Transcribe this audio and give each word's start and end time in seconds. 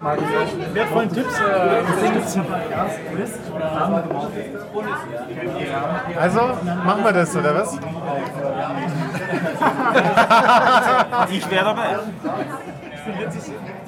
wertvollen 0.00 1.12
Tipps 1.12 1.38
äh. 1.38 1.82
Also, 6.18 6.40
machen 6.84 7.04
wir 7.04 7.12
das, 7.12 7.36
oder 7.36 7.54
was? 7.54 7.74
Ich 11.30 11.50
wäre 11.50 11.64
dabei. 11.64 11.98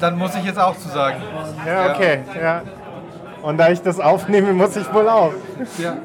Dann 0.00 0.18
muss 0.18 0.34
ich 0.34 0.44
jetzt 0.44 0.58
auch 0.58 0.76
zu 0.76 0.88
sagen. 0.88 1.22
Ja, 1.66 1.92
okay. 1.92 2.20
Ja. 2.40 2.62
Und 3.42 3.58
da 3.58 3.70
ich 3.70 3.82
das 3.82 3.98
aufnehme, 3.98 4.52
muss 4.52 4.76
ich 4.76 4.92
wohl 4.92 5.08
auch. 5.08 5.32
Ja. 5.78 5.96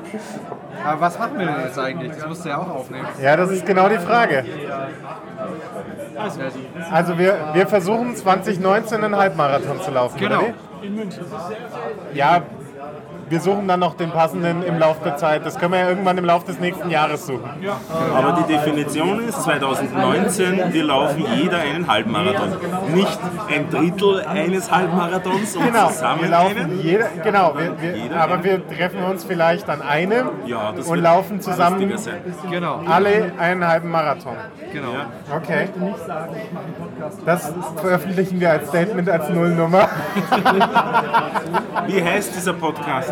Aber 0.85 1.01
was 1.01 1.19
machen 1.19 1.37
wir 1.37 1.47
denn 1.47 1.59
jetzt 1.65 1.77
eigentlich? 1.77 2.13
Das 2.13 2.27
musst 2.27 2.45
du 2.45 2.49
ja 2.49 2.57
auch 2.57 2.69
aufnehmen. 2.69 3.07
Ja, 3.21 3.35
das 3.35 3.51
ist 3.51 3.65
genau 3.65 3.89
die 3.89 3.97
Frage. 3.97 4.45
Also 6.91 7.17
wir, 7.17 7.37
wir 7.53 7.67
versuchen 7.67 8.15
2019 8.15 9.03
einen 9.03 9.15
Halbmarathon 9.15 9.81
zu 9.81 9.91
laufen, 9.91 10.17
Genau. 10.19 10.39
oder 10.39 10.53
wie? 10.81 12.17
Ja, 12.17 12.41
wir 13.29 13.39
suchen 13.41 13.67
dann 13.67 13.79
noch 13.79 13.95
den 13.95 14.11
passenden 14.11 14.63
im 14.63 14.79
Laufe 14.79 15.03
der 15.03 15.17
Zeit. 15.17 15.45
Das 15.45 15.57
können 15.59 15.73
wir 15.73 15.79
ja 15.79 15.89
irgendwann 15.89 16.17
im 16.17 16.25
Laufe 16.25 16.45
des 16.47 16.59
nächsten 16.59 16.89
Jahres 16.89 17.25
suchen. 17.27 17.49
Aber 18.15 18.41
die 18.41 18.53
Definition 18.53 19.19
ist 19.27 19.43
2019, 19.43 20.73
wir 20.73 20.83
laufen 20.83 21.25
jeder 21.35 21.57
einen 21.59 21.87
Halbmarathon. 21.87 22.49
Nicht 22.93 23.19
ein 23.53 23.69
Drittel 23.69 24.21
eines 24.25 24.71
Halbmarathons 24.71 25.55
und 25.55 25.65
Genau, 25.65 25.87
zusammen 25.89 26.21
wir 26.21 26.29
laufen 26.29 26.57
einen. 26.57 26.81
jeder, 26.81 27.07
genau, 27.23 27.53
wir, 27.57 27.81
wir, 27.81 27.97
Jeder 27.97 28.21
aber 28.21 28.35
einen. 28.35 28.43
wir 28.43 28.67
treffen 28.67 29.03
uns 29.03 29.23
vielleicht 29.23 29.69
an 29.69 29.81
einem 29.81 30.29
Ja, 30.45 30.71
das 30.71 30.87
und 30.87 30.99
laufen 30.99 31.41
zusammen. 31.41 31.93
Genau. 32.49 32.81
alle 32.87 33.31
einen 33.37 33.67
halben 33.67 33.89
Marathon. 33.91 34.35
genau. 34.71 34.93
Okay. 35.35 35.67
Das 37.25 37.53
veröffentlichen 37.77 38.39
wir 38.39 38.51
als 38.51 38.69
Statement 38.69 39.09
als 39.09 39.29
Nullnummer. 39.29 39.89
Wie 41.87 42.03
heißt 42.03 42.35
dieser 42.35 42.53
Podcast? 42.53 43.11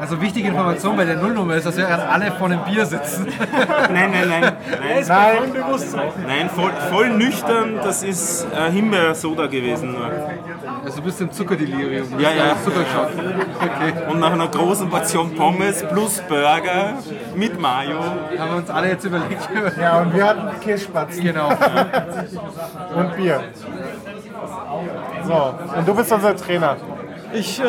Also 0.00 0.20
wichtige 0.20 0.48
Information 0.48 0.96
bei 0.96 1.04
der 1.04 1.16
Nullnummer 1.16 1.54
ist, 1.54 1.66
dass 1.66 1.76
wir 1.76 1.84
gerade 1.86 2.08
alle 2.08 2.30
vor 2.32 2.46
einem 2.46 2.60
Bier 2.64 2.84
sitzen. 2.86 3.26
Nein, 3.92 4.10
nein, 4.10 4.28
nein. 4.28 4.42
Nein, 4.42 5.04
Nein, 5.06 5.52
Bewusstsein. 5.52 6.08
nein 6.26 6.50
voll, 6.50 6.72
voll 6.90 7.10
nüchtern, 7.10 7.78
das 7.82 8.02
ist 8.02 8.46
äh, 8.52 8.70
Himbeersoda 8.70 9.46
gewesen. 9.46 9.92
Nur. 9.92 10.10
Also 10.84 10.98
du 10.98 11.02
bist 11.04 11.20
im 11.20 11.30
Zuckerdelirium. 11.32 12.18
Ja, 12.18 12.30
ja. 12.32 12.52
auf 12.52 12.64
Zuckerschock. 12.64 13.10
Okay. 13.56 14.10
Und 14.10 14.20
nach 14.20 14.32
einer 14.32 14.48
großen 14.48 14.88
Portion 14.88 15.34
Pommes 15.34 15.84
plus 15.84 16.20
Burger 16.28 16.94
mit 17.34 17.60
Mayo. 17.60 18.00
Haben 18.38 18.50
wir 18.50 18.56
uns 18.56 18.70
alle 18.70 18.88
jetzt 18.90 19.04
überlegt. 19.04 19.48
Ja, 19.80 20.00
und 20.00 20.14
wir 20.14 20.24
hatten 20.24 20.60
Kirschspatzen 20.60 21.22
genau. 21.24 21.48
und 22.94 23.16
Bier. 23.16 23.40
So, 25.24 25.54
und 25.76 25.88
du 25.88 25.94
bist 25.94 26.12
unser 26.12 26.36
Trainer. 26.36 26.76
Ich 27.32 27.60
äh, 27.60 27.64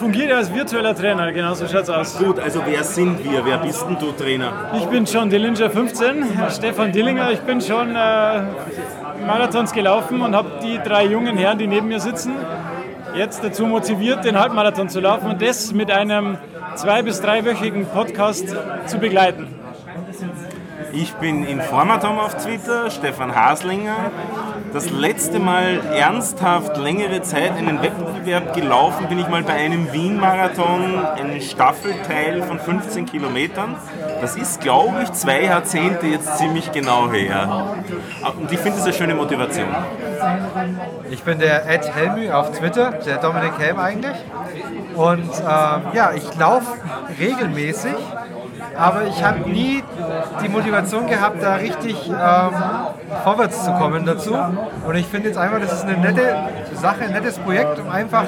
fungiere 0.00 0.34
als 0.36 0.52
virtueller 0.52 0.94
Trainer, 0.94 1.30
genau 1.30 1.52
so 1.54 1.68
schaut's 1.68 1.90
aus. 1.90 2.18
Gut, 2.18 2.38
also 2.40 2.62
wer 2.64 2.82
sind 2.82 3.22
wir? 3.22 3.44
Wer 3.44 3.58
bist 3.58 3.84
denn 3.86 3.98
du, 3.98 4.12
Trainer? 4.12 4.70
Ich 4.74 4.86
bin 4.86 5.04
John 5.04 5.28
Dillinger 5.28 5.68
15, 5.70 6.24
Stefan 6.50 6.90
Dillinger. 6.90 7.30
Ich 7.32 7.40
bin 7.40 7.60
schon 7.60 7.90
äh, 7.90 8.42
Marathons 9.26 9.72
gelaufen 9.72 10.22
und 10.22 10.34
habe 10.34 10.48
die 10.62 10.78
drei 10.82 11.04
jungen 11.04 11.36
Herren, 11.36 11.58
die 11.58 11.66
neben 11.66 11.88
mir 11.88 12.00
sitzen, 12.00 12.32
jetzt 13.14 13.44
dazu 13.44 13.66
motiviert, 13.66 14.24
den 14.24 14.38
Halbmarathon 14.40 14.88
zu 14.88 15.00
laufen 15.00 15.28
und 15.30 15.42
das 15.42 15.72
mit 15.72 15.90
einem 15.90 16.38
zwei- 16.76 17.02
bis 17.02 17.20
dreiwöchigen 17.20 17.84
Podcast 17.86 18.56
zu 18.86 18.98
begleiten. 18.98 19.48
Ich 20.92 21.12
bin 21.14 21.44
Informatom 21.44 22.18
auf 22.18 22.34
Twitter, 22.36 22.90
Stefan 22.90 23.34
Haslinger. 23.34 24.10
Das 24.72 24.90
letzte 24.90 25.38
Mal 25.38 25.80
ernsthaft 25.94 26.76
längere 26.76 27.22
Zeit 27.22 27.52
einen 27.52 27.82
Wettbewerb 27.82 28.54
gelaufen 28.54 29.06
bin 29.08 29.18
ich 29.18 29.28
mal 29.28 29.42
bei 29.42 29.54
einem 29.54 29.92
Wien-Marathon, 29.92 31.04
einen 31.04 31.40
Staffelteil 31.40 32.42
von 32.42 32.58
15 32.58 33.06
Kilometern. 33.06 33.76
Das 34.20 34.36
ist, 34.36 34.60
glaube 34.60 35.02
ich, 35.04 35.12
zwei 35.12 35.44
Jahrzehnte 35.44 36.06
jetzt 36.06 36.38
ziemlich 36.38 36.72
genau 36.72 37.10
her. 37.10 37.76
Und 38.38 38.50
ich 38.50 38.58
finde 38.58 38.78
das 38.78 38.84
eine 38.84 38.94
schöne 38.94 39.14
Motivation. 39.14 39.68
Ich 41.10 41.22
bin 41.22 41.38
der 41.38 41.68
Ed 41.68 41.94
Helmü 41.94 42.30
auf 42.30 42.52
Twitter, 42.58 42.92
der 42.92 43.18
Dominik 43.18 43.58
Helm 43.58 43.78
eigentlich. 43.78 44.16
Und 44.94 45.30
ähm, 45.40 45.82
ja, 45.94 46.12
ich 46.14 46.36
laufe 46.38 46.72
regelmäßig, 47.18 47.94
aber 48.76 49.06
ich 49.06 49.22
habe 49.22 49.48
nie 49.48 49.82
die 50.42 50.48
Motivation 50.48 51.06
gehabt, 51.06 51.42
da 51.42 51.56
richtig 51.56 51.96
ähm, 52.08 52.54
vorwärts 53.24 53.64
zu 53.64 53.72
kommen 53.72 54.04
dazu. 54.04 54.36
Und 54.86 54.94
ich 54.94 55.06
finde 55.06 55.28
jetzt 55.28 55.38
einfach, 55.38 55.60
das 55.60 55.72
ist 55.72 55.84
eine 55.84 55.98
nette 55.98 56.36
Sache, 56.74 57.04
ein 57.04 57.12
nettes 57.12 57.38
Projekt, 57.38 57.78
um 57.78 57.88
einfach 57.90 58.26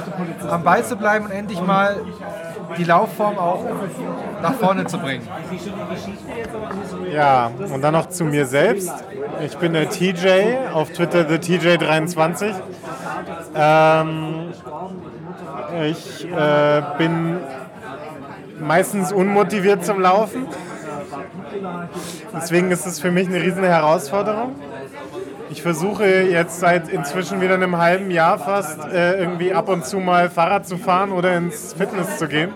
am 0.48 0.62
Ball 0.62 0.84
zu 0.84 0.96
bleiben 0.96 1.26
und 1.26 1.32
endlich 1.32 1.60
mal 1.62 1.96
die 2.76 2.84
Laufform 2.84 3.38
auch 3.38 3.64
nach 4.42 4.54
vorne 4.54 4.86
zu 4.86 4.98
bringen. 4.98 5.26
Ja, 7.12 7.50
und 7.72 7.82
dann 7.82 7.92
noch 7.92 8.08
zu 8.08 8.24
mir 8.24 8.46
selbst. 8.46 8.92
Ich 9.44 9.56
bin 9.58 9.72
der 9.72 9.90
TJ, 9.90 10.70
auf 10.72 10.90
Twitter 10.90 11.24
der 11.24 11.40
TJ23. 11.40 12.54
Ähm, 13.54 14.52
ich 15.84 16.26
äh, 16.30 16.82
bin 16.98 17.38
meistens 18.62 19.12
unmotiviert 19.12 19.84
zum 19.84 20.00
Laufen. 20.00 20.46
Deswegen 22.34 22.70
ist 22.70 22.86
es 22.86 23.00
für 23.00 23.10
mich 23.10 23.28
eine 23.28 23.40
riesen 23.42 23.64
Herausforderung. 23.64 24.54
Ich 25.50 25.62
versuche 25.62 26.06
jetzt 26.06 26.60
seit 26.60 26.88
inzwischen 26.88 27.40
wieder 27.42 27.54
einem 27.54 27.76
halben 27.76 28.10
Jahr 28.10 28.38
fast 28.38 28.80
äh, 28.86 29.20
irgendwie 29.20 29.52
ab 29.52 29.68
und 29.68 29.84
zu 29.84 29.98
mal 29.98 30.30
Fahrrad 30.30 30.66
zu 30.66 30.78
fahren 30.78 31.12
oder 31.12 31.36
ins 31.36 31.74
Fitness 31.74 32.16
zu 32.16 32.26
gehen 32.26 32.54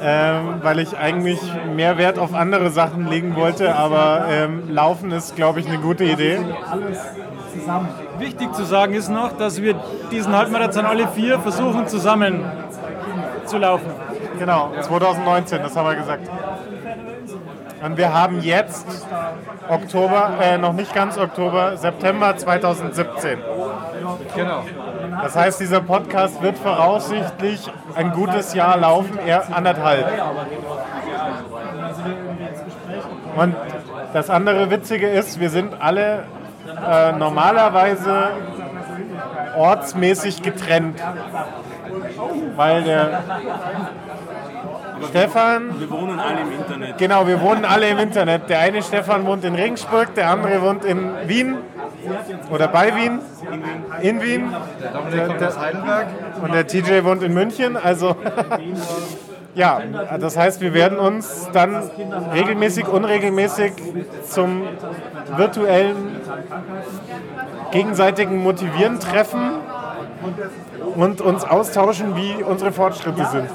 ähm, 0.00 0.54
weil 0.62 0.78
ich 0.78 0.96
eigentlich 0.96 1.40
mehr 1.74 1.98
Wert 1.98 2.18
auf 2.18 2.34
andere 2.34 2.70
Sachen 2.70 3.08
legen 3.08 3.36
wollte, 3.36 3.74
aber 3.74 4.26
ähm, 4.30 4.70
Laufen 4.70 5.10
ist, 5.10 5.36
glaube 5.36 5.60
ich, 5.60 5.66
eine 5.66 5.78
gute 5.78 6.04
Idee. 6.04 6.38
Wichtig 8.18 8.52
zu 8.54 8.64
sagen 8.64 8.94
ist 8.94 9.08
noch, 9.08 9.32
dass 9.32 9.60
wir 9.60 9.74
diesen 10.10 10.36
Halbmarathon 10.36 10.86
alle 10.86 11.08
vier 11.08 11.38
versuchen 11.40 11.86
zusammen 11.88 12.44
zu 13.46 13.58
laufen. 13.58 13.90
Genau, 14.38 14.72
2019, 14.80 15.62
das 15.62 15.76
haben 15.76 15.88
wir 15.88 15.96
gesagt. 15.96 16.28
Und 17.84 17.96
wir 17.96 18.12
haben 18.12 18.40
jetzt 18.40 18.86
Oktober, 19.68 20.32
äh, 20.40 20.58
noch 20.58 20.72
nicht 20.72 20.94
ganz 20.94 21.16
Oktober, 21.16 21.76
September 21.76 22.36
2017. 22.36 23.38
Genau. 24.34 24.64
Das 25.22 25.36
heißt, 25.36 25.60
dieser 25.60 25.80
Podcast 25.80 26.42
wird 26.42 26.58
voraussichtlich 26.58 27.70
ein 27.94 28.12
gutes 28.12 28.54
Jahr 28.54 28.76
laufen, 28.76 29.18
eher 29.24 29.44
anderthalb. 29.54 30.06
Und 33.36 33.56
das 34.12 34.30
andere 34.30 34.70
Witzige 34.70 35.08
ist, 35.08 35.38
wir 35.38 35.50
sind 35.50 35.74
alle 35.80 36.24
äh, 36.88 37.12
normalerweise 37.12 38.30
ortsmäßig 39.56 40.42
getrennt. 40.42 41.00
Weil 42.56 42.82
der 42.82 43.22
Stefan, 45.08 45.80
Wir 45.80 45.90
wohnen 45.90 46.18
alle 46.18 46.40
im 46.40 46.52
Internet. 46.52 46.98
genau, 46.98 47.26
wir 47.26 47.40
wohnen 47.40 47.64
alle 47.64 47.88
im 47.88 47.98
Internet. 47.98 48.48
Der 48.48 48.60
eine 48.60 48.82
Stefan 48.82 49.26
wohnt 49.26 49.44
in 49.44 49.54
Regensburg, 49.54 50.14
der 50.14 50.30
andere 50.30 50.62
wohnt 50.62 50.84
in 50.84 51.10
Wien 51.26 51.56
oder 52.50 52.68
bei 52.68 52.94
Wien, 52.94 53.20
in 54.02 54.22
Wien. 54.22 54.54
Der 54.80 54.90
Dominik 54.90 55.26
kommt 55.26 55.42
aus 55.42 55.58
Heidelberg. 55.58 56.06
Und 56.42 56.54
der 56.54 56.66
TJ 56.66 57.04
wohnt 57.04 57.22
in 57.22 57.34
München, 57.34 57.76
also 57.76 58.16
ja, 59.54 59.80
das 60.20 60.36
heißt, 60.36 60.60
wir 60.60 60.74
werden 60.74 60.98
uns 60.98 61.48
dann 61.52 61.90
regelmäßig, 62.32 62.88
unregelmäßig 62.88 63.72
zum 64.28 64.62
virtuellen 65.36 66.20
gegenseitigen 67.72 68.42
Motivieren 68.42 69.00
treffen 69.00 69.58
und 70.94 71.20
uns 71.20 71.44
austauschen, 71.44 72.16
wie 72.16 72.42
unsere 72.42 72.72
Fortschritte 72.72 73.24
sind. 73.26 73.48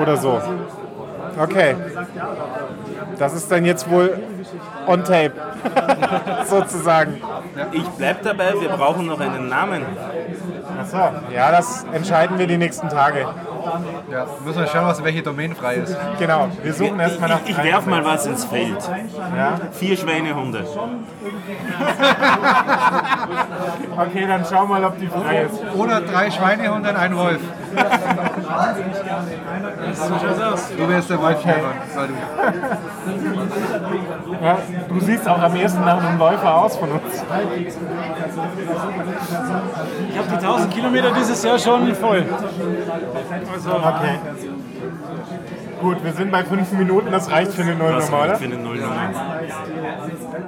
Oder 0.00 0.16
so. 0.16 0.40
Okay. 1.40 1.76
Das 3.18 3.34
ist 3.34 3.50
dann 3.50 3.64
jetzt 3.64 3.90
wohl 3.90 4.18
on 4.86 5.04
tape, 5.04 5.32
sozusagen. 6.46 7.20
Ich 7.72 7.84
bleib 7.90 8.22
dabei, 8.22 8.54
wir 8.60 8.68
brauchen 8.68 9.06
noch 9.06 9.20
einen 9.20 9.48
Namen. 9.48 9.82
Achso, 10.78 10.98
ja, 11.32 11.50
das 11.50 11.84
entscheiden 11.92 12.38
wir 12.38 12.46
die 12.46 12.58
nächsten 12.58 12.88
Tage. 12.88 13.26
Ja, 14.10 14.26
müssen 14.44 14.60
wir 14.60 14.66
schauen, 14.66 14.86
was 14.86 15.02
welche 15.02 15.22
Domain 15.22 15.54
frei 15.54 15.76
ist. 15.76 15.96
Genau, 16.18 16.48
wir 16.62 16.72
suchen 16.72 17.00
erstmal 17.00 17.28
nach 17.30 17.40
Ich, 17.44 17.50
ich 17.50 17.62
werf 17.62 17.86
mal 17.86 18.04
was 18.04 18.26
ins 18.26 18.44
Feld. 18.44 18.78
Ja? 19.36 19.58
Vier 19.72 19.96
Schweinehunde. 19.96 20.64
Okay, 23.98 24.26
dann 24.26 24.44
schau 24.48 24.66
mal, 24.66 24.84
ob 24.84 24.98
die 24.98 25.06
frei 25.06 25.42
ist. 25.42 25.58
Oder 25.74 26.02
drei 26.02 26.30
Schweinehunde 26.30 26.90
und 26.90 26.96
ein 26.96 27.16
Wolf. 27.16 27.40
Du 30.76 30.88
wärst 30.88 31.10
der 31.10 31.20
Wolf 31.20 31.40
Stefan. 31.40 31.74
Sei 31.94 32.06
du. 32.06 32.12
Ja, 34.46 34.58
du 34.88 35.00
siehst 35.00 35.28
auch 35.28 35.40
am 35.42 35.56
ehesten 35.56 35.80
nach 35.84 36.00
einem 36.00 36.18
Läufer 36.20 36.54
aus 36.56 36.76
von 36.76 36.88
uns. 36.92 37.02
Ich 40.10 40.18
habe 40.18 40.28
die 40.30 40.34
1000 40.36 40.72
Kilometer 40.72 41.10
dieses 41.18 41.42
Jahr 41.42 41.58
schon 41.58 41.92
voll. 41.96 42.24
Also, 43.52 43.70
Okay. 43.70 44.18
Gut, 45.80 46.02
wir 46.04 46.12
sind 46.12 46.30
bei 46.30 46.44
fünf 46.44 46.70
Minuten, 46.72 47.10
das 47.10 47.30
reicht 47.30 47.52
für 47.52 47.62
eine 47.62 47.72
Das 47.72 47.78
Nullnummer, 47.80 48.18
reicht 48.18 48.28
oder? 48.28 48.36
für 48.36 48.44
eine 48.44 48.56
Nullnummer. 48.56 49.10